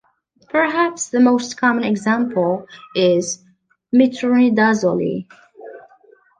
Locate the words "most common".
1.19-1.83